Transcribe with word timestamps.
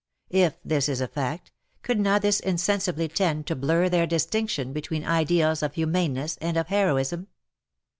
If 0.31 0.55
this 0.65 0.89
is 0.89 0.99
a 0.99 1.07
fact, 1.07 1.51
would 1.87 1.99
not 1.99 2.23
this 2.23 2.39
in 2.39 2.57
sensibly 2.57 3.07
tend 3.07 3.45
to 3.45 3.55
blur 3.55 3.87
their 3.87 4.07
distinction 4.07 4.73
between 4.73 5.05
Ideals 5.05 5.61
of 5.61 5.75
humaneness 5.75 6.37
and 6.37 6.57
of 6.57 6.69
heroism 6.69 7.27